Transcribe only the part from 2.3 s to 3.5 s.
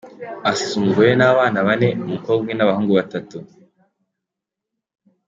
umwe n’abahungu batatu.